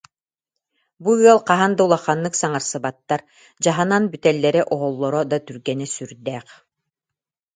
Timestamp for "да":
1.77-1.81, 5.31-5.37